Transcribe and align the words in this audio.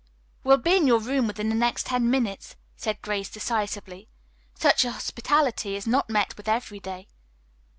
"We 0.43 0.49
will 0.49 0.57
be 0.57 0.75
in 0.77 0.87
your 0.87 0.99
room 0.99 1.27
within 1.27 1.49
the 1.49 1.53
next 1.53 1.85
ten 1.85 2.09
minutes," 2.09 2.55
said 2.75 3.03
Grace 3.03 3.29
decisively. 3.29 4.09
"Such 4.55 4.81
hospitality 4.81 5.75
is 5.75 5.85
not 5.85 6.09
met 6.09 6.35
with 6.37 6.47
every 6.47 6.79
day." 6.79 7.07